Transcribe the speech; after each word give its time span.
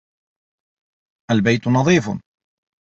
الْبَيْتُ 1.31 1.67
نَظِيفٌ. 1.67 2.17